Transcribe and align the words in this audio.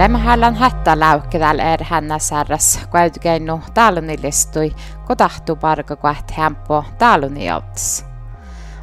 Lemmähallan 0.00 0.54
hatta 0.54 1.00
laukedal 1.00 1.58
er 1.58 1.84
hänna 1.84 2.18
sarras 2.18 2.80
kuäytykeinu 2.90 3.60
talunilistui, 3.74 4.72
ko 5.06 5.16
tahtu 5.16 5.56
parka 5.56 5.96
kuät 5.96 6.38
hempo 6.38 6.84
talunijouts. 6.98 8.04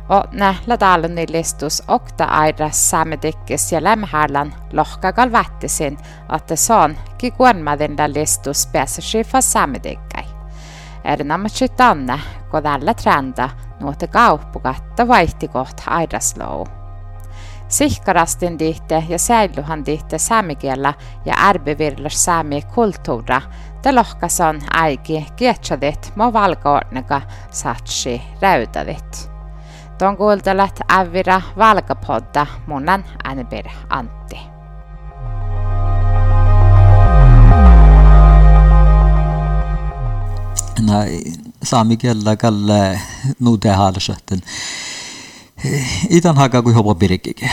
O 0.10 0.24
nähla 0.32 0.78
talunilistus 0.78 1.84
okta 1.88 2.26
airas 2.26 2.90
saametikkis 2.90 3.72
ja 3.72 3.84
lämmähallan 3.84 4.54
lohkagal 4.74 5.32
vattisin, 5.32 5.98
että 6.36 6.56
se 6.56 6.74
on 6.74 6.98
ki 7.18 7.32
kuormadin 7.32 7.96
listus 8.08 8.68
pääsisi 8.68 9.24
fa 9.24 9.42
saametikkai. 9.42 10.24
Er 11.04 11.24
namatsi 11.24 11.70
tanne, 11.70 12.20
ko 12.50 12.62
tällä 12.62 12.94
trenda 12.94 13.50
nuote 13.80 14.08
kauppukatta 14.08 15.08
vaihtikoht 15.08 15.82
airaslou. 15.88 16.77
Sihkarastin 17.70 18.60
dihte 18.60 19.04
ja 19.10 19.20
säilyhan 19.20 19.86
dihte 19.86 20.18
saamikielä 20.18 20.94
ja 21.26 21.34
ärbevirlas 21.48 22.26
saami 22.26 22.62
kulttuura, 22.62 23.42
te 23.82 23.92
lohkason 23.92 24.62
aiki 24.74 25.26
kietsadit 25.36 26.12
mo 26.16 26.34
valkoornega 26.34 27.22
satsi 27.52 28.22
räydavit. 28.42 29.32
Tuon 29.98 30.18
kuultelet 30.18 30.80
ävira 30.92 31.42
valkapodda 31.58 32.46
munan 32.68 33.06
Anibir 33.24 33.66
Antti. 33.90 34.40
Nej, 40.82 41.22
saamikielä 41.64 42.36
kalle 42.36 43.00
nuute 43.40 43.70
haalsatten. 43.70 44.42
Itan 46.10 46.38
haka 46.38 46.62
kui 46.62 46.74
hobo 46.74 46.96
pirikike. 46.96 47.50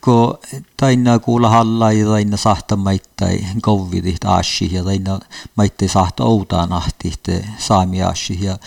Ko 0.00 0.40
taina 0.76 1.18
kuulla 1.18 1.50
halla 1.50 1.92
ja 1.92 2.06
taina 2.06 2.36
sahta 2.36 2.76
maittai 2.76 3.38
kovvidit 3.62 4.24
ashi 4.24 4.74
ja 4.74 4.84
taina 4.84 5.18
maittai 5.56 5.88
sahta 5.88 6.24
outaan 6.24 6.72
ahti 6.72 7.12
saami 7.58 8.02
ashi 8.02 8.38
ja 8.44 8.58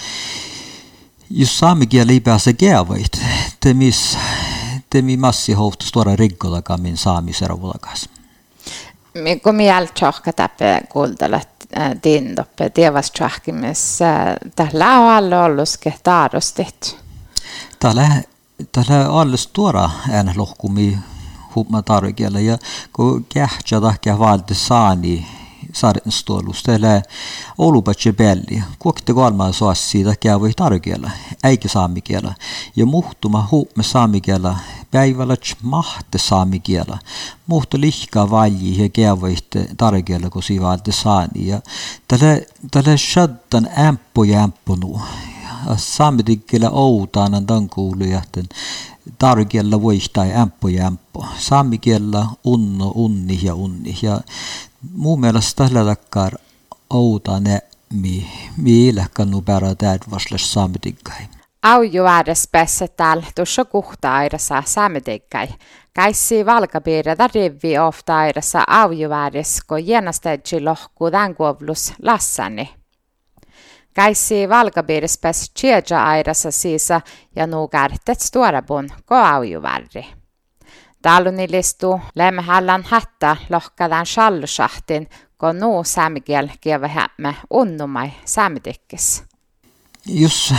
jos 1.29 1.59
saami 1.59 1.87
kieli 1.87 2.13
ei 2.13 2.19
pääse 2.19 2.53
keavait, 2.53 3.21
te 3.59 3.73
mis 3.73 4.17
te 4.89 5.01
mi 5.01 5.17
massi 5.17 5.53
hohtu 5.53 5.85
stora 5.85 6.15
riggolaga 6.15 6.77
min 6.77 6.97
saami 6.97 7.33
servolagas. 7.33 8.09
Kun 9.43 9.55
miel 9.55 9.85
tjohka 9.85 10.33
täpä 10.33 10.81
kuultelet 10.89 11.49
din 12.03 12.35
doppe 12.35 12.69
tievas 12.69 13.11
tjohkimis 13.11 13.99
tällä 14.55 14.99
on 14.99 15.09
alla 15.09 15.43
olluske 15.43 15.93
taarostit. 16.03 16.97
Tällä 17.79 18.21
tällä 18.71 19.09
alles 19.09 19.47
tuora 19.47 19.89
en 20.09 20.33
lohkumi 20.35 20.97
hupma 21.55 21.81
tarkiella 21.81 22.39
ja 22.39 22.57
kun 22.93 23.25
kähtsä 23.33 23.81
tahkia 23.81 24.19
valde 24.19 24.53
saani 24.53 25.25
saaren 25.73 26.11
stolus 26.11 26.63
tällä 26.63 27.01
olubatse 27.57 28.13
belli 28.13 28.63
kuokte 28.79 29.13
kolmaan 29.13 29.53
soas 29.53 29.91
siitä 29.91 30.15
käy 30.19 30.39
tarkiella 30.55 31.11
eikä 31.43 31.67
saamikielä 31.67 32.33
ja 32.75 32.85
muhtuma 32.85 33.47
huumme 33.51 33.83
saamikielä 33.83 34.55
päivällä 34.91 35.37
mahte 35.61 36.17
saamikielä 36.17 36.97
muhto 37.47 37.81
lihka 37.81 38.29
valji 38.29 38.83
ja 38.83 38.89
käyvät 38.89 39.77
tarkiella 39.77 40.29
kun 40.29 40.43
siinä 40.43 40.65
valde 40.65 40.91
saani. 40.91 41.47
Ja 41.47 41.61
tällä 42.07 42.39
tällä 42.71 42.97
shaddan 42.97 43.69
ämppo 43.77 44.23
ja 44.23 44.43
ämponu 44.43 45.01
saametikkellä 45.77 46.69
outaanan 46.69 47.45
tankuulujaten 47.45 48.45
tarkiella 49.19 49.81
voistai 49.81 50.33
ämppo 50.35 50.67
ja 50.67 50.87
ämppo. 50.87 51.25
Saamikiellä 51.37 52.25
unno, 52.43 52.91
unni 52.95 53.39
ja 53.43 53.53
unni. 53.55 53.97
Ja 54.01 54.21
mun 54.93 55.19
mielestä 55.19 55.63
tällä 55.63 55.85
takkar 55.85 56.33
outane 56.89 57.59
mi, 57.93 58.27
mi 58.57 58.87
ilehkannu 58.87 59.41
pärä 59.41 59.75
täydvasles 59.75 60.53
saametikkai. 60.53 61.27
Auju 61.63 62.05
ääres 62.05 62.49
päässä 62.51 62.87
täällä 62.87 63.25
tuossa 63.35 63.65
kuhta 63.65 64.15
airassa 64.15 64.63
saametikkai. 64.65 65.47
Käissi 65.93 66.45
valkapiirretä 66.45 67.29
rivi 67.33 67.77
ofta 67.77 68.17
airassa 68.17 68.63
auju 68.67 69.11
ääres, 69.11 69.63
kun 69.67 69.87
jäänästäjä 69.87 70.39
lohkuu 70.61 71.11
tämän 71.11 71.35
kuovlus 71.35 71.93
lassani. 72.01 72.78
Käissi 73.93 74.49
valkapiirispes 74.49 75.51
tjeja 75.61 76.05
airassa 76.05 76.51
siisa 76.51 77.01
ja 77.35 77.47
nuu 77.47 77.67
kärtet 77.67 78.19
stuorabun 78.19 78.89
ko 79.05 79.15
aujuvärri. 79.15 80.05
Talunilistu 81.01 82.01
lemhallan 82.15 82.85
hättä 82.89 83.37
lohkadan 83.49 84.05
ko 85.37 85.53
nuu 85.53 85.83
saamikiel 85.83 86.47
kieva 86.61 86.87
hämme 86.87 87.35
unnumai 87.49 88.11
saamitikkis. 88.25 89.23
Just, 90.05 90.53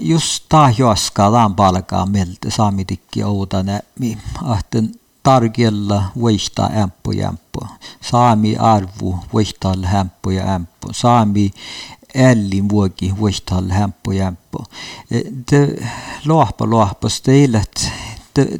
just 0.00 0.44
tahjoaskaa 0.48 1.32
laan 1.32 1.54
palkaa 1.54 2.06
meiltä 2.06 2.50
saamitikki 2.50 3.24
oudane, 3.24 3.80
mi 3.98 4.18
ahten 4.42 4.90
tarkella 5.22 6.02
voistaa 6.20 6.70
ämpö 6.82 7.14
jämpö. 7.14 7.60
Saami 8.00 8.56
arvu 8.56 9.18
voistaa 9.32 9.74
hämpö 9.84 10.32
ja 10.32 10.54
ämpö. 10.54 10.88
Saami 10.92 11.50
älli 12.16 12.68
vuoki 12.68 13.14
vuostal 13.18 13.68
hämpö 13.68 14.14
jämpö. 14.14 14.58
Te 15.50 15.76
lohpa 16.26 16.70
lohpa 16.70 17.08
steilet 17.08 17.92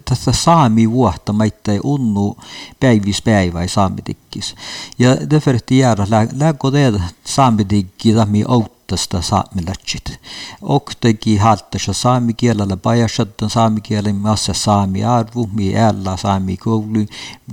tästä 0.04 0.32
saami 0.32 0.90
vuotta 0.90 1.32
maittai 1.32 1.80
unnu 1.84 2.36
päivis 2.80 3.22
päivä 3.22 3.66
saamitikkis. 3.66 4.54
Ja 4.98 5.30
deferti 5.30 5.78
jäädä 5.78 6.06
läggo 6.38 6.72
det 6.72 7.02
saamitikki 7.24 8.12
tami 8.12 8.44
outtasta 8.48 9.22
saamilatsit. 9.22 10.20
Oktegi 10.62 11.36
haltasa 11.36 11.92
saami 11.92 12.34
kielellä 12.34 12.76
pajasattan 12.76 13.50
saami 13.50 13.80
kielen 13.80 14.16
massa 14.16 14.52
saami 14.54 15.04
arvu, 15.04 15.50
mi 15.52 15.76
äällä 15.76 16.16
saami 16.16 16.56
koulu, 16.56 17.06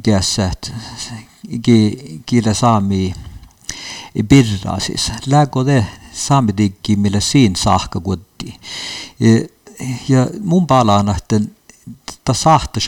käsät, 0.04 0.74
kielä 2.26 2.54
saami 2.54 3.14
birra 4.24 4.80
siis. 4.80 5.12
Läggo 5.26 5.66
det 5.66 5.86
saamitikki, 6.12 6.96
millä 6.96 7.20
siin 7.20 7.56
sahka 7.56 8.00
kutti. 8.00 8.60
Ja 10.10 10.28
mun 10.44 10.68
palaan, 10.68 11.10
että 11.10 11.40
ta 12.24 12.34
sahta 12.34 12.80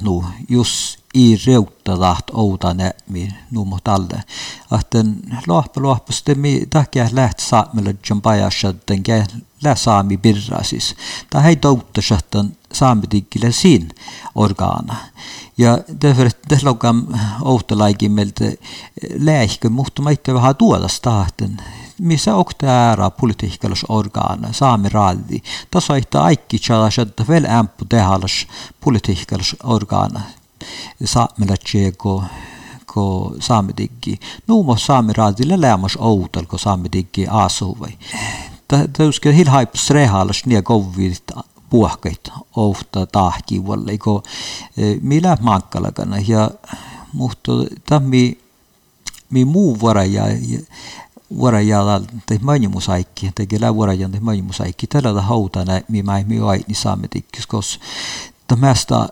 nu 0.00 0.24
just 0.48 0.98
i 1.16 1.36
reutta 1.46 1.96
taht 1.96 2.30
outa 2.32 2.74
nämi 2.74 3.28
nu 3.50 3.64
mot 3.64 3.88
alle. 3.88 4.22
Att 4.70 4.92
den 4.92 5.16
lohpa 5.46 5.80
lohpa 5.80 6.12
stämmi 6.12 6.66
takia 6.70 7.08
läht 7.12 7.38
saamella 7.38 7.92
jampaja 8.10 8.50
sjötten 8.50 9.02
kä 9.02 9.26
lä 9.62 9.74
saami 9.74 10.16
birra 10.16 10.62
siis. 10.62 10.94
Ta 11.30 11.40
hei 11.40 11.56
toutta 11.56 12.02
sjötten 12.02 12.56
saametikkille 12.72 13.52
siin 13.52 13.88
orgaana. 14.34 14.96
Ja 15.58 15.78
därför 16.02 16.26
att 16.26 16.36
det 16.50 16.62
logam 16.62 17.06
outalaikin 17.42 18.12
meiltä 18.12 18.44
läihkö 19.18 19.68
muhtu 19.68 20.02
maitte 20.02 20.34
vähän 20.34 20.56
tuodas 20.56 21.00
tahten 21.00 21.62
missä 21.98 22.34
okta 22.34 22.66
äära 22.66 23.10
politiikkalus 23.10 23.84
orgaana 23.88 24.52
saami. 24.52 24.88
Tässä 25.70 25.92
aihtaa 25.92 26.24
aikki 26.24 26.58
tjallas, 26.58 26.98
että 26.98 27.24
vel 27.28 27.44
ämppu 27.44 27.84
tehallas 27.84 28.46
politiikkalus 28.80 29.56
orgaana 29.64 30.20
saamelatsieko 31.04 32.22
ko 32.86 33.34
saame 33.40 33.72
tegi. 33.72 34.18
Nuumo 34.48 34.76
saame 34.76 35.12
raadil 35.12 35.50
elämus 35.50 35.98
outal, 36.00 36.46
kun 36.48 36.58
saame 36.58 36.88
tegi 36.88 37.26
asuvai. 37.30 37.92
Täyskö 38.68 39.32
hilhaipus 39.32 39.90
rehalas 39.90 40.46
nii 40.46 40.62
kovit 40.62 41.32
puhkeit 41.70 42.30
outa 42.56 43.06
tahkivalle, 43.06 43.98
kun 43.98 44.22
e, 44.76 44.96
millä 45.02 45.36
mankkalakana. 45.40 46.16
Ja 46.28 46.50
mutta 47.12 47.52
tammi 47.88 48.38
mi 49.30 49.44
muu 49.44 49.80
varaja 49.82 50.24
vuorajalla 51.30 52.00
tai 52.26 52.38
mainimusaikki, 52.42 53.30
tekellä 53.34 53.74
vuorajan 53.74 54.10
tai 54.12 54.20
mainimusaikki, 54.20 54.86
tällä 54.86 55.22
hautana, 55.22 55.80
mi 55.88 56.02
mä 56.02 56.22
mi 56.26 56.40
aini 56.40 56.74
saamme 56.74 57.08
tikkis, 57.08 57.46
koska 57.46 57.84
tämästä 58.48 59.08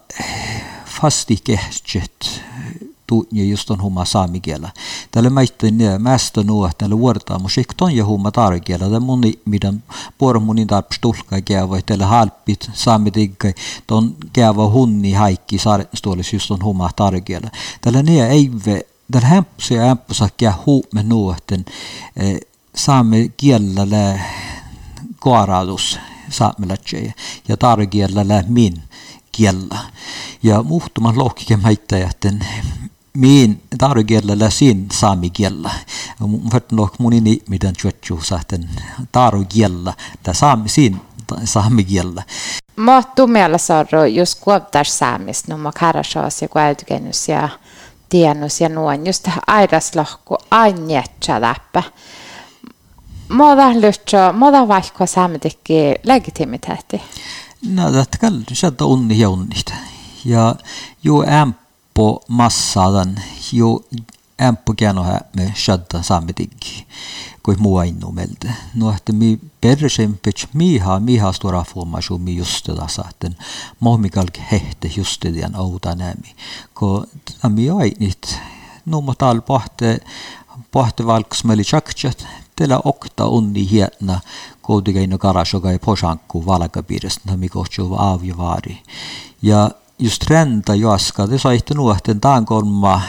fasti 1.05 1.39
kehtset 1.45 2.43
tuunja 3.07 3.45
just 3.45 3.71
on 3.71 3.83
humma 3.83 4.05
saamikielä. 4.05 4.71
Tällä 5.11 5.31
maittain 5.31 5.75
mästä 5.99 6.43
nuo, 6.43 6.71
tällä 6.79 6.99
vuortaa 6.99 7.39
musik 7.39 7.75
ton 7.77 7.97
ja 7.97 8.07
humma 8.07 8.31
tarkielä. 8.31 8.85
Tämä 8.85 9.01
muni, 9.01 9.39
midän 9.45 9.83
puoron 10.19 10.43
munin 10.43 10.67
tarps 10.67 10.99
tulkaa 11.01 11.41
käyvä, 11.41 11.83
tällä 11.87 12.07
halppit 12.07 12.71
saamitikkai, 12.73 13.55
ton 13.87 14.17
käyvä 14.33 14.69
hunni 14.69 15.13
haikki 15.13 15.59
saarstuolis 15.59 16.33
just 16.33 16.51
on 16.51 16.65
humma 16.65 16.91
tarkielä. 16.97 17.51
Tällä 17.81 18.03
ne 18.03 18.27
ei 18.29 18.51
där 19.13 19.25
hämpsi 19.25 19.75
ja 19.75 19.91
ämpösakkia 19.91 20.53
huume 20.67 21.03
nuoten 21.03 21.65
eh, 22.17 22.41
saamme 22.77 23.29
kielellä 23.37 24.21
koaraadus 25.19 25.99
saamelatseja 26.31 27.13
ja 27.49 27.57
tarkielellä 27.57 28.45
min 28.49 28.83
kiellä. 29.37 29.79
Ja 30.43 30.63
muhtuman 30.63 31.19
lohkiken 31.19 31.63
maittajatten 31.63 32.47
min 33.15 33.63
tarukielellä 33.79 34.51
sin 34.51 34.87
saamikielellä. 34.93 35.71
Vart 36.53 36.73
nok 36.73 36.99
mun 36.99 37.13
ini 37.13 37.43
miten 37.49 37.75
chuotju 37.77 38.21
sahten 38.23 38.69
tarukielellä 39.13 39.93
la 40.27 40.35
saami 40.35 40.69
sin 40.69 41.01
saamikielellä. 41.45 42.23
Maattu 42.77 43.27
mielessä 43.27 43.79
on 43.79 44.15
just 44.15 44.41
kuoptas 44.41 44.99
saamista, 44.99 45.53
no 45.53 45.59
mä 45.59 45.71
karashaas 45.81 46.43
ja 46.43 46.49
kueltykennys 46.49 47.29
ja 47.29 47.49
tiennus 48.09 48.61
ja 48.61 48.69
nuon 48.69 49.07
just 49.07 49.29
aidaslohku 49.47 50.37
ainjetsa 50.51 51.41
läppä. 51.41 51.83
Måda 53.29 53.81
lyhtsä, 53.81 54.33
måda 54.33 54.69
vaikka 54.69 55.07
saamitikki 55.07 55.95
legitimiteetti. 56.03 57.03
Det 57.65 58.19
kan 58.21 58.45
sätta 58.53 58.85
onni 58.85 59.19
ja 59.19 59.29
onnit. 59.29 59.73
Ja 60.25 60.55
jo 61.03 61.23
ämppo 61.23 62.25
massadan, 62.29 63.21
jo 63.53 63.81
ämppo 64.43 64.75
käno 64.75 65.05
me 65.37 65.53
sätta 65.57 66.03
saamitikki 66.03 66.87
kuin 67.43 67.63
muu 67.63 67.81
innu 67.81 68.13
meiltä. 68.13 68.53
No, 68.75 68.91
että 68.91 69.13
mi 69.13 69.39
persempich 69.61 70.49
miha, 70.53 71.01
miha 71.01 71.33
stora 71.33 71.65
formasjon 71.65 72.21
mi 72.21 72.37
just 72.37 72.67
det 72.67 72.77
tässä, 72.77 73.05
että 73.11 73.31
mohmikalki 73.81 74.43
hehte 74.53 74.91
just 74.97 75.23
det 75.23 75.57
outa 75.59 75.95
nämi. 75.95 76.35
Ko 76.75 77.05
mi 77.49 77.71
ai 77.71 77.93
nyt, 77.99 78.39
no 78.87 79.01
mä 79.01 79.13
tal 79.19 79.41
pahte, 79.41 80.01
pahte 80.73 81.07
valks 81.07 81.45
meli 81.45 81.65
teillä 82.57 82.81
okta 82.85 83.25
onni 83.25 83.71
hietna, 83.71 84.21
koutigeino 84.63 85.19
karasoga 85.19 85.73
ja 85.73 85.79
posankku 85.79 86.47
valkapiiristä, 86.47 87.37
mi 87.37 87.49
kohtju 87.49 87.95
aavjavari. 87.95 88.83
Ja 89.43 89.71
just 89.99 90.25
renta 90.31 90.75
joaska, 90.75 91.29
te 91.29 91.39
saitte 91.39 91.75
nuohten 91.75 92.21
taan 92.21 92.47
kolma 92.47 93.01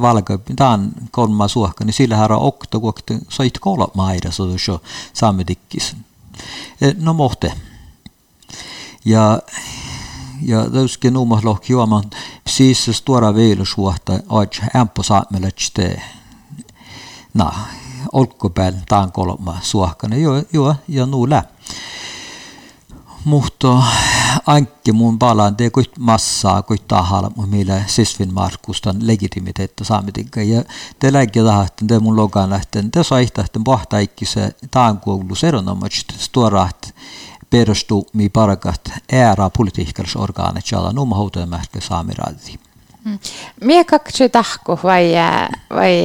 valka, 0.00 0.38
taan 0.56 0.92
kolma 1.10 1.48
suohka, 1.48 1.84
niin 1.84 1.94
sillä 1.94 2.16
herra 2.16 2.36
okta, 2.36 2.78
kun 2.78 2.94
sait 3.28 3.58
kolma 3.58 3.88
maida, 3.94 4.30
så 4.30 4.46
du 4.46 4.58
så 4.58 4.80
sametikkis. 5.12 5.96
No 6.98 7.12
mohte. 7.12 7.52
Ja 9.04 9.38
ja 10.42 10.70
täyskin 10.70 11.12
nuumas 11.12 11.44
lohki 11.44 11.72
juomaan 11.72 12.04
siis 12.48 12.90
stora 12.92 13.34
veilusuhta 13.34 14.12
oot 14.28 14.60
ämpö 14.76 15.02
saamella 15.02 15.48
te 15.74 16.02
na 17.34 17.52
olkkopäin 18.14 18.74
taan 18.88 19.12
kolma 19.12 19.58
suohkana 19.62 20.16
joo 20.16 20.42
joo 20.52 20.74
ja 20.88 21.06
nuula 21.06 21.42
mutta 23.24 23.82
ankki 24.46 24.92
mun 24.92 25.18
palaan 25.18 25.56
te 25.56 25.70
kuit 25.70 25.98
massaa 25.98 26.62
kuit 26.62 26.88
tahalla 26.88 27.30
millä 27.46 27.82
sisvin 27.86 28.34
markustan 28.34 28.96
legitimiteettä 29.00 29.84
saamitikka 29.84 30.42
ja 30.42 30.64
te 30.98 31.12
lägge 31.12 31.42
tahatten 31.42 31.88
te 31.88 31.98
mun 31.98 32.16
logan 32.16 32.50
lähten 32.50 32.90
te 32.90 33.02
saihtachten 33.02 33.64
pohtaikki 33.64 34.26
se 34.26 34.50
taan 34.70 35.00
kuullu 35.00 35.34
seronomat 35.34 35.92
storaht 36.18 36.94
perustuu 37.50 38.06
mi 38.12 38.28
parakat 38.28 38.80
ära 39.12 39.50
politiikkallisorgaanit 39.50 40.72
jalla 40.72 40.92
numma 40.92 41.16
houtoja 41.16 41.46
mähkä 41.46 41.80
saamiradi. 41.80 42.58
Mm. 43.04 43.18
Mie 43.60 43.84
kaksi 43.84 44.28
tahku 44.28 44.78
vai, 44.82 45.12
vai 45.70 46.04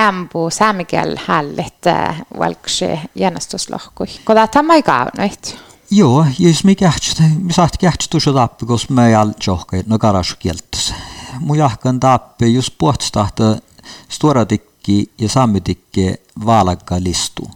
ämbu 0.00 0.50
saame 0.50 0.84
kiel 0.84 1.16
hällit 1.26 1.86
äh, 1.86 2.22
valgsi 2.38 2.86
jänestuslohkui. 3.14 4.06
Koda 4.24 4.46
tämä 4.46 4.74
ei 4.74 4.82
kaavnoit? 4.82 5.58
Joo, 5.90 6.26
jos 6.38 6.64
me 6.64 6.74
kähtsä, 6.74 7.22
me 7.42 7.52
saat 7.52 7.76
kähtsätusä 7.78 8.32
tappi, 8.32 8.66
kun 8.66 8.78
me 8.88 9.08
ei 9.08 9.14
altsjohka, 9.14 9.76
no 9.86 9.98
karasu 9.98 10.34
kieltäs. 10.38 10.94
Mu 11.40 11.54
jahkan 11.54 12.00
tappi, 12.00 12.54
jos 12.54 12.70
puhtstahta 12.70 13.56
stuoratikki 14.08 15.12
ja 15.18 15.28
sammitikki 15.28 16.14
vaalakka 16.46 16.96
listu. 16.98 17.50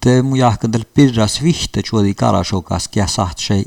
Te 0.00 0.22
mu 0.22 0.34
jahkan 0.34 0.70
tällä 0.70 0.86
pirras 0.94 1.42
vihte, 1.42 1.82
juodi 1.92 2.14
karasukas, 2.14 2.88
ja 2.96 3.06
saat 3.06 3.38
se 3.38 3.64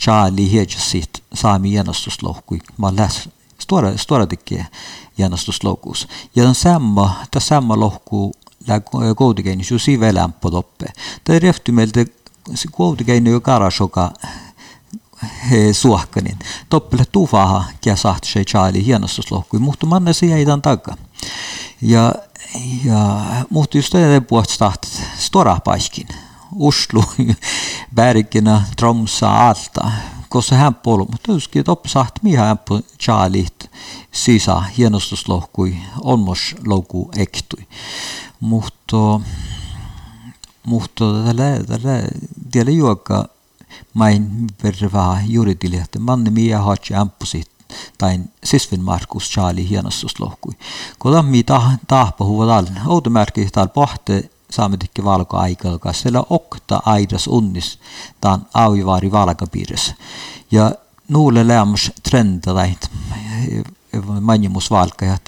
chaali 0.00 0.50
hiedsä 0.50 0.80
sit 0.80 1.22
saami 1.34 1.72
jänestuslohkui. 1.72 2.58
Mä 2.78 2.92
läs 2.96 3.28
stora, 3.62 3.96
storatikki 3.96 4.64
jännästyslohkuus. 5.18 6.08
Ja 6.36 6.48
on 6.48 6.54
samma, 6.54 7.16
tämä 7.30 7.40
samma 7.40 7.80
lohku 7.80 8.32
koutigein, 9.16 9.64
jos 9.70 9.84
si 9.84 10.00
välämpö 10.00 10.50
toppe. 10.50 10.86
Tämä 11.24 11.38
refty 11.38 11.72
meiltä 11.72 12.04
kuitenkin 12.72 13.26
jo 13.26 13.40
karasoka 13.40 14.12
suohkanin. 15.72 16.38
Toppele 16.68 17.04
tufaha 17.12 17.64
ja 17.86 17.96
saht 17.96 18.24
se 18.24 18.44
chaali 18.44 18.84
hienostuslohkui, 18.84 19.60
mutta 19.60 19.86
manne 19.86 20.12
se 20.12 20.26
jäi 20.26 20.44
tämän 20.44 20.62
takaa. 20.62 20.96
Ja, 21.82 22.14
ja 22.84 23.20
mutta 23.50 23.78
just 23.78 23.94
edelleen 23.94 24.24
puhutaan 24.24 24.58
taht 24.58 24.86
stora 25.18 25.60
paiskin. 25.64 26.08
Oslo, 26.58 27.04
Bergena, 27.94 28.62
Tromsa, 28.76 29.48
alta 29.48 29.90
kun 30.32 30.42
se 30.42 30.54
häppä 30.54 30.90
ollut, 30.90 31.10
mutta 31.10 31.32
yski 31.32 31.62
topsahti 31.62 32.20
mihin 32.22 32.38
häppä 32.38 32.80
chaalit 33.00 33.70
sisä 34.12 34.60
hienostuslohkui 34.60 35.76
onmos 36.00 36.54
louku 36.66 37.10
ektui. 37.16 37.66
Mutta 38.40 39.20
mutta 40.66 41.04
tällä 41.24 41.64
tällä 41.66 42.02
tiellä 42.52 42.70
juokka 42.70 43.28
main 43.94 44.46
vervaa 44.62 45.18
juridille, 45.26 45.76
että 45.76 45.98
manni 45.98 46.30
miä 46.30 46.58
haatsi 46.58 46.94
ämppusit 46.94 47.50
tai 47.98 48.20
sisvin 48.44 48.84
Markus 48.84 49.30
Charlie 49.30 49.68
hienostuslohkui. 49.68 50.52
Kun 50.98 51.12
tammi 51.12 51.44
tahpa 51.88 52.24
huva 52.24 52.46
tal, 52.46 52.66
outomärki 52.86 53.48
tal 53.52 53.68
pohte 53.68 54.30
saametikki 54.52 55.04
valko 55.04 55.36
aikaa, 55.36 55.92
siellä 55.92 56.22
okta 56.30 56.82
aidas 56.86 57.26
unnis 57.26 57.78
taan 58.20 58.46
auivaari 58.54 59.12
valkapiirissä. 59.12 59.94
Ja 60.50 60.72
nuulle 61.08 61.48
lämmus 61.48 61.92
trenda 62.10 62.54
manjumus 64.20 64.70
valka 64.70 65.04
ja 65.04 65.18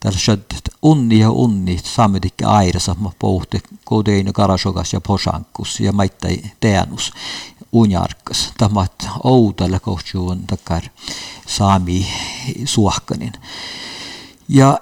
tällä 0.00 0.18
shöt 0.18 0.54
unni 0.82 1.18
ja 1.18 1.30
unni 1.30 1.78
saametikke 1.84 2.44
airasa 2.44 2.96
ma 2.98 3.12
pohti 3.18 3.62
kodeino 3.84 4.32
karasogas 4.32 4.92
ja 4.92 5.00
posankus 5.00 5.80
ja 5.80 5.92
maittai 5.92 6.42
teanus 6.60 7.12
unjarkas 7.72 8.52
tamat 8.58 9.08
oudalle 9.24 9.80
kohtuun 9.80 10.46
takar 10.46 10.82
saami 11.46 12.06
suohkanin. 12.64 13.32
Ja 14.48 14.78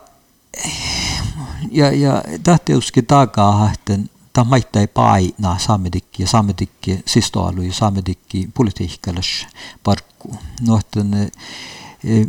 ja, 1.71 1.93
ja 1.93 2.23
tah 2.43 2.61
teuski 2.61 3.03
taga 3.03 3.49
ahten 3.49 4.11
ta 4.33 4.45
maittai 4.45 4.87
paina 4.87 5.59
samedikki 5.59 6.23
ja 6.23 6.29
samedikki 6.29 7.01
sistoalu 7.07 7.63
ja 7.63 7.73
samedikki 7.73 8.49
politiikkalas 8.55 9.47
parkku. 9.85 10.37
Nohten 10.61 11.15
e, 11.15 11.31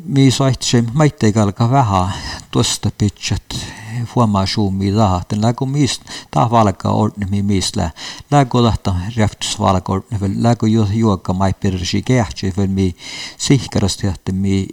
mi 0.06 0.32
soitsem 0.32 0.88
maittai 0.94 1.34
kalka 1.34 1.72
vähä 1.72 2.10
tuosta 2.52 2.92
pitsät 2.98 3.44
huomaa 4.16 4.46
suumi 4.46 4.94
lahten. 4.94 5.42
Läku 5.42 5.66
miist 5.66 6.02
ta 6.32 6.52
valka 6.52 6.90
ordnemi 6.90 7.42
miistlä. 7.42 7.92
Läku 8.32 8.64
lahta 8.64 8.96
reftus 9.16 9.60
valka 9.60 9.94
ordnemi. 9.94 10.44
Läku 10.44 10.66
juokka 10.66 11.34
maipirsi 11.34 12.02
kehtsi 12.02 12.54
vel 12.58 12.68
mi 12.68 12.96
sihkarasti 13.38 14.08
mi 14.32 14.68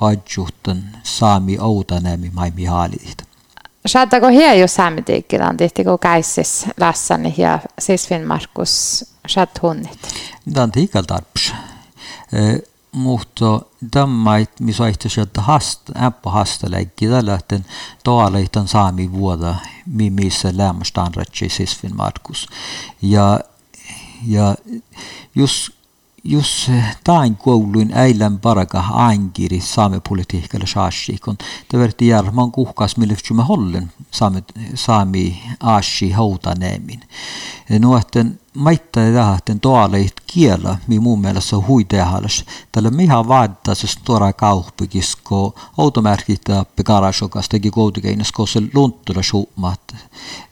adjuhtan 0.00 0.84
saami 1.02 1.58
outanemi 1.58 2.30
mai 2.30 2.52
mihalihta. 2.56 3.29
Saatako 3.86 4.28
hie 4.28 4.56
jo 4.56 4.68
saamitiikkilan 4.68 5.56
tihtikö 5.56 5.98
käisis 5.98 6.66
lassani 6.80 7.34
ja 7.36 7.58
Finn 8.08 8.26
Markus 8.26 9.04
saat 9.26 9.62
hunnit? 9.62 9.98
Tämä 10.54 10.62
on 10.64 10.72
tiikal 10.72 11.02
tarps 11.02 11.52
mutta 12.92 13.60
tämmöit, 13.90 14.60
missä 14.60 14.84
aihtoisi, 14.84 15.20
että 15.20 15.40
hasta, 15.40 15.92
äppä 16.02 16.30
hastaläikki, 16.30 17.08
tällä 17.08 17.34
että 17.34 17.60
toaleitan 18.04 18.68
saami 18.68 19.12
vuoda, 19.12 19.54
missä 19.86 20.52
lämmöstään 20.56 21.14
rätsi 21.14 21.48
sisvin 21.48 21.96
Markus. 21.96 22.48
Ja, 23.02 23.40
ja 24.26 24.54
just 25.34 25.70
jos 26.24 26.70
tain 27.04 27.36
kouluin 27.36 27.90
äilän 27.94 28.38
paraka 28.38 28.80
ainkiri 28.80 29.60
saamepolitiikalle 29.60 30.66
saasi, 30.66 31.18
kun 31.24 31.38
te 31.68 31.78
verti 31.78 32.06
järman 32.06 32.52
kuhkas, 32.52 32.96
mille 32.96 33.16
me 33.34 33.42
hollen 33.42 33.92
saami, 34.10 34.44
saami 34.74 35.42
aasi 35.60 36.10
hautaneemin. 36.10 37.00
No, 37.78 37.96
että 37.96 38.24
maittaa 38.54 39.12
tähten 39.12 39.60
tuoleet 39.60 40.22
kielä, 40.26 40.78
mi 40.86 40.98
mun 40.98 41.20
mielestä 41.20 41.56
on 41.56 41.66
huitehallis. 41.66 42.44
Tällä 42.72 42.88
on 42.88 43.00
ihan 43.00 43.28
vaadittaisessa 43.28 44.00
tuora 44.04 44.32
kauppikis, 44.32 45.16
kun 45.16 45.54
automerkit 45.78 46.42
pikaraisukas 46.76 47.48
teki 47.48 47.70
koutikäinnässä, 47.70 48.34
kun 48.36 48.48
se 48.48 48.62
lunttura 48.74 49.22
summat 49.22 49.96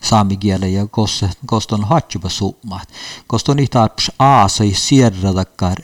saami 0.00 0.36
kielen 0.36 0.74
ja 0.74 0.86
kun 0.86 1.08
se 1.08 1.28
on 1.72 1.84
hatjupa 1.84 2.28
summat. 2.28 2.88
Kun 3.28 3.40
se 3.40 3.50
on 3.50 3.56
niitä 3.56 3.82
arps 3.82 4.10
aasa 4.18 4.64
ei 4.64 4.74
siirradakkaan 4.74 5.76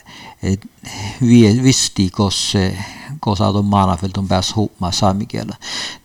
visti, 1.63 2.09
kun 2.09 2.31
se 2.31 2.77
kun 3.21 3.37
saadaan 3.37 3.65
maanafeltun 3.65 4.27
päässä 4.27 4.55
hummaa 4.55 4.91
saami 4.91 5.25
kielä. 5.25 5.55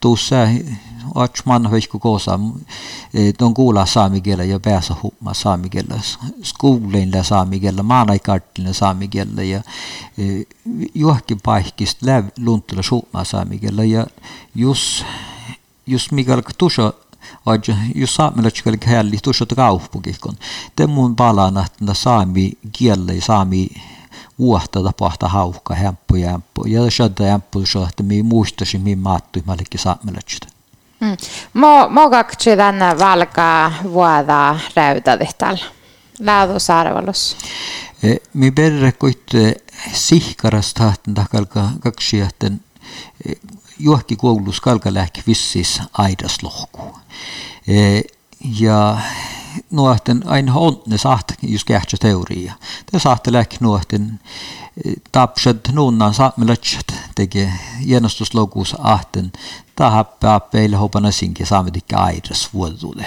Tuossa 0.00 0.36
Artsmannahõisku 1.14 1.98
koosa 1.98 2.38
Dongola 3.38 3.86
saami 3.86 4.20
keele 4.20 4.46
ja 4.46 4.60
pääsehumma 4.60 5.34
saami 5.34 5.70
keele, 5.70 6.00
skuulinle 6.42 7.24
saami 7.24 7.60
keele, 7.60 7.82
maanaikartline 7.82 8.72
saami 8.72 9.08
keele 9.08 9.44
ja 9.44 9.62
juhki 10.94 11.36
paikist 11.42 12.02
läheb 12.02 12.28
luntule 12.38 12.82
suutma 12.82 13.24
saami 13.24 13.58
keele 13.58 13.86
ja 13.86 14.06
just, 14.54 15.04
just 15.86 16.12
mikä 16.12 16.42
tuso 16.58 16.94
Aja, 17.46 17.76
jos 17.94 18.14
saamelaisilla 18.14 18.76
kieli 18.76 19.18
tuossa 19.22 19.46
kaupunkikon. 19.46 20.34
Temmun 20.76 21.16
palana, 21.16 21.66
että 21.66 21.94
saami 21.94 22.52
kieli, 22.72 23.20
saami 23.20 23.68
vuotta 24.38 24.82
tapahta 24.82 25.28
haukka, 25.28 25.74
hämppu 25.74 26.16
ja 26.16 26.30
hämppu. 26.30 26.64
Ja 26.66 26.90
sieltä 26.90 27.30
hämppu, 27.30 27.60
että 27.88 28.02
me 28.02 28.22
muistaisin, 28.22 28.80
mihin 28.80 28.98
maattui, 28.98 29.42
mä 29.46 29.52
olikin 29.52 29.80
saamelaisilla. 29.80 30.49
Mm. 31.00 31.16
Mo 31.88 32.10
kakci 32.10 32.56
tänne 32.56 32.98
valka 32.98 33.72
vuoda 33.92 34.58
räytädi 34.76 35.26
täällä. 35.38 35.64
Laadusarvelus. 36.20 37.36
E, 38.02 38.16
mi 38.34 38.50
perre 38.50 38.92
kuitte 38.92 39.54
sihkaras 39.92 40.74
tahten 40.74 41.14
takalka 41.14 41.68
kaksi, 41.80 42.20
että 42.20 42.46
e, 43.26 43.32
juokki 43.78 44.16
koulus 44.16 44.60
kalkalähki 44.60 45.22
vissis 45.26 45.82
aidaslohku. 45.92 46.98
E, 47.68 48.00
ja 48.60 48.98
nuohten 49.70 50.22
aina 50.26 50.54
on 50.54 50.82
ne 50.86 50.98
saat 50.98 51.34
just 51.42 51.64
kähtsä 51.64 51.96
teoria. 52.00 52.54
Te 52.92 52.98
saatte 52.98 53.32
lähki 53.32 53.56
nuohten 53.60 54.20
tapset 55.12 55.68
nuunnan 55.72 56.14
saamelatsat 56.14 56.94
teke 57.14 57.52
jänostuslokuus 57.80 58.76
ahten 58.78 59.32
tahappaa 59.76 60.40
peille 60.40 60.76
hopana 60.76 61.10
sinke 61.10 61.46
saametikke 61.46 61.96
aidas 61.96 62.48
vuotuude. 62.54 63.06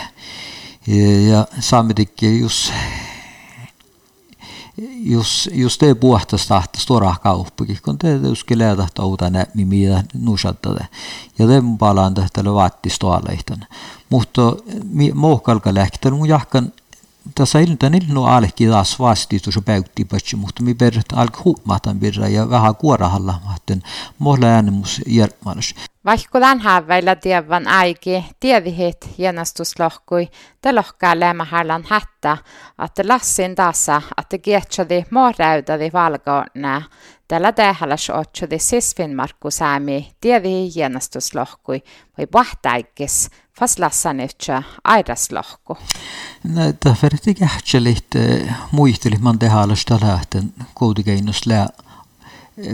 Ja 1.29 1.47
saametikke 1.59 2.29
just 2.29 2.73
jos, 5.03 5.49
jos 5.53 5.77
te 5.77 5.95
puhtas 5.95 6.47
tahta 6.47 6.79
stora 6.79 7.15
kauppakin, 7.23 7.77
kun 7.85 7.97
te 7.97 8.17
uske 8.31 8.57
lähtä 8.57 8.87
touta 8.93 9.29
nä, 9.29 9.45
mitä 9.53 10.03
nusatta. 10.13 10.69
Ja 11.39 11.47
te 11.47 11.63
palaan 11.79 12.13
tähtälä 12.13 12.53
vaattis 12.53 12.99
tuoleihtan. 12.99 13.67
Mutta 14.09 14.41
mohkalka 15.13 15.73
lähtän 15.73 16.13
mun 16.13 16.29
jahkan 16.29 16.71
tässä 17.35 17.59
ilta 17.59 17.87
ilnu 17.87 18.25
alki 18.25 18.67
taas 18.67 18.99
vastitus 18.99 19.59
päytti 19.65 20.05
patsi, 20.05 20.35
mutta 20.35 20.63
mi 20.63 20.73
per 20.73 20.93
alk 21.13 21.45
huomatan 21.45 21.99
birra 21.99 22.27
ja 22.27 22.49
vähän 22.49 22.75
kuorahalla, 22.75 23.33
että 23.55 23.87
mohla 24.19 24.45
äänemus 24.45 25.01
järkmalas. 25.07 25.75
Vaikka 26.05 26.39
tämän 26.39 26.59
häväillä 26.59 27.15
tiedän 27.15 27.67
äiki, 27.67 28.25
tiedihit 28.39 29.09
jännästyslohkui, 29.17 30.29
te 30.61 30.73
lohkaa 30.73 31.19
lämmähärlan 31.19 31.83
hättä, 31.89 32.37
että 32.85 33.03
lassin 33.07 33.55
tässä, 33.55 34.01
että 34.17 34.37
kietsadi 34.37 35.03
morräydadi 35.11 35.89
valgoonna, 35.93 36.81
tällä 37.27 37.51
tehäläs 37.51 38.09
otsadi 38.09 38.59
sisfinmarkku 38.59 39.51
säämi 39.51 40.11
tiedihi 40.21 40.71
jännästyslohkui, 40.75 41.83
voi 42.17 42.27
vahtäikis, 42.33 43.29
Fastlassa 43.59 44.13
nitsä 44.13 44.63
aidaslohku. 44.83 45.77
No, 46.43 46.61
tahverti 46.79 47.33
kähtselit 47.33 48.05
muistelit 48.71 49.21
man 49.21 49.39
tehaalasta 49.39 49.99
lähten 50.01 50.53
kuutikeinus 50.75 51.45
lää 51.45 51.67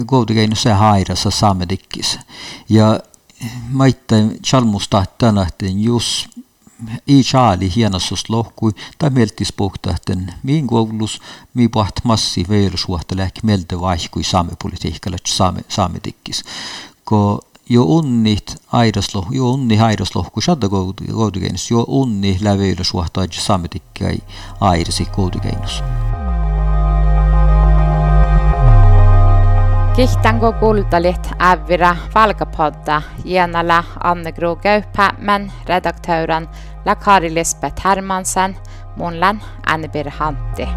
kuutikeinus 0.08 0.66
lää 0.66 0.76
hairassa 0.76 1.32
samedikkis. 1.32 2.20
Ja 2.70 3.00
maittain 3.70 4.40
chalmusta 4.44 5.06
tänähten 5.18 5.84
jos 5.84 6.30
ei 7.08 7.22
chaali 7.24 7.76
hienosus 7.76 8.30
lohkui 8.30 8.72
tai 9.00 9.10
meltis 9.10 9.54
puhtahten 9.54 10.34
miin 10.44 10.68
koulus 10.68 11.22
mi 11.54 11.68
paht 11.68 11.96
massi 12.04 12.46
veelsuhta 12.50 13.18
lähk 13.18 13.44
melte 13.44 13.82
vaihkui 13.82 14.24
saame 14.24 14.52
politiikalla 14.62 15.18
saame 15.28 15.62
saamedikkis. 15.70 16.44
Ko 17.04 17.40
jo 17.70 17.84
unnit 17.84 18.56
aidasloh, 18.72 19.28
jo 19.32 19.52
unni 19.52 19.80
aidaslohku 19.82 20.42
shadda 20.42 20.70
koudikeinus, 20.70 21.72
jo 21.72 21.86
unni 21.88 22.38
läveilysuhta 22.42 23.28
saamedikkai 23.32 24.18
aidasi 24.62 25.06
koudikeinus. 25.06 25.84
Kihtango 29.96 30.52
kultalit 30.52 31.30
ävira 31.40 31.96
valkapodda 32.16 33.02
Jenala 33.26 33.84
Annegro 34.04 34.56
Gaupäämän 34.56 35.52
redaktören 35.66 36.48
la 36.86 36.96
Kari 36.96 37.34
Lisbeth 37.34 37.86
Hermansen, 37.86 38.58
Munlan 38.96 39.42
Anne 39.66 39.90
Hanti. 40.10 40.68